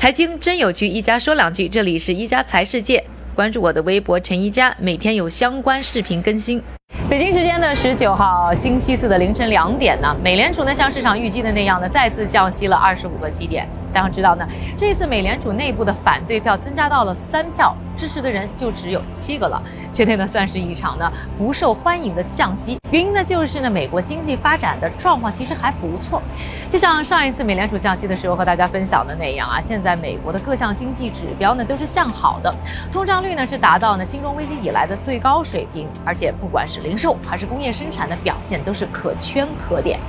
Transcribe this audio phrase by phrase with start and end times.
[0.00, 1.68] 财经真有趣，一家说两句。
[1.68, 3.04] 这里是一家财世界，
[3.34, 6.62] 关注我的微博陈一家，每天有相关视频更新。
[7.10, 13.68] 北京时间的十九号星期四的凌晨两点呢，美联储呢像市场预计的那样呢，再次降息了二十五个基点。
[13.92, 17.74] 大家知道呢，这一次美联储内部的反对票增加到了三票。
[17.96, 22.78] 支持的人就只有七个了，绝对呢算是一场呢不受欢迎的降息。
[22.90, 26.22] 原因呢就是呢美国经济发展的状况其实还不错，
[26.66, 32.50] 就像上一次美联储降息的时候和大家分享的那样啊，现在美国的各项经济指标呢都是向好的，
[32.90, 40.00] 通胀率呢是达到呢金融危机以来的最高水平，而且不管是零售还是工业生产的表现都是可圈可点。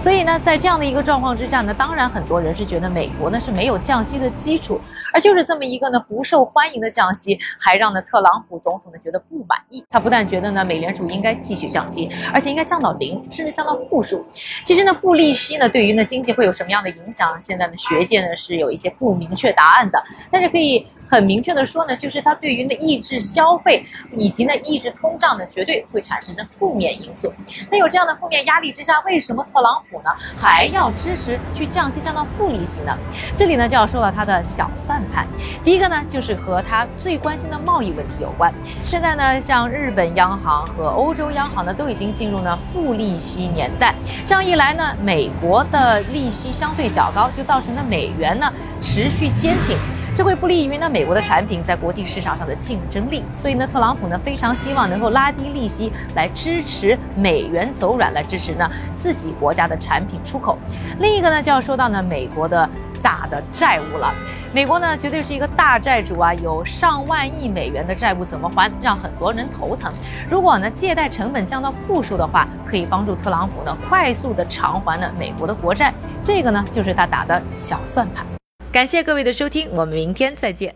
[0.00, 4.80] 所以呢在这样的一个状况之下呢，当然很多人是觉得美国那是没有降息的基础，
[5.12, 7.38] 而就是这么一个呢不受欢迎的降息。
[7.58, 14.24] 还让呢特朗普总统呢觉得不满意，他不但觉得呢美联储应该继续降息，而且应该降到零，甚至降到负数。
[14.64, 17.40] 其实呢负利息呢对于呢经济会有什么样的影响？
[17.40, 20.86] 现在呢学界呢是有一些不明确答案的，但是可以。
[21.08, 23.84] 很明确的说呢，就是它对于呢抑制消费
[24.16, 27.32] 以及呢抑制通胀呢，绝对会产生的负面因素。
[27.70, 32.96] 那有这样的负面压力之下，为什么特朗普呢还要支持去降息降到负利息呢？
[33.36, 35.26] 这里呢就要说到他的小算盘。
[35.62, 38.52] 第一个呢就是和他最关心的贸易问题有关。
[38.82, 49.76] 现在呢像日本央行和欧洲央行呢都已经进入呢负利息年代，这样一来呢，美国的利息相对较高，就造成了美元呢持续坚挺。
[50.16, 60.56] 这会不利于呢美国的产品在国际市场上的竞争力，所以呢特朗普呢非常希望能够拉低利息来支持美元走软，来支持呢自己国家的产品出口。
[61.00, 62.66] 另一个呢就要说到呢美国的
[63.02, 64.10] 大的债务了，
[64.54, 69.92] 美国呢绝对是一个大债主啊，有上万亿美元的债务怎么还，让很多人头疼。
[70.30, 75.92] 如果呢借贷成本降到负数的话，可以帮助特朗普呢快速的偿还呢美国的国债，
[76.24, 78.26] 这个呢就是他打的小算盘。
[78.76, 80.74] 感谢各位的收听，我们明天再见。